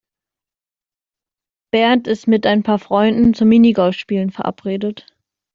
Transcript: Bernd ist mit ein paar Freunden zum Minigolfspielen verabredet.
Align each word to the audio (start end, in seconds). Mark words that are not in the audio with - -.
Bernd 1.71 2.07
ist 2.07 2.25
mit 2.27 2.47
ein 2.47 2.63
paar 2.63 2.79
Freunden 2.79 3.35
zum 3.35 3.49
Minigolfspielen 3.49 4.31
verabredet. 4.31 5.05